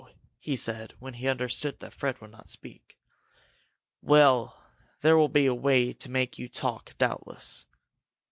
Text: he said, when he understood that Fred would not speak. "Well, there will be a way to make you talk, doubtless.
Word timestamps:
he 0.39 0.55
said, 0.55 0.95
when 0.97 1.13
he 1.13 1.27
understood 1.27 1.77
that 1.77 1.93
Fred 1.93 2.19
would 2.19 2.31
not 2.31 2.49
speak. 2.49 2.97
"Well, 4.01 4.59
there 5.01 5.15
will 5.15 5.29
be 5.29 5.45
a 5.45 5.53
way 5.53 5.93
to 5.93 6.09
make 6.09 6.39
you 6.39 6.49
talk, 6.49 6.97
doubtless. 6.97 7.67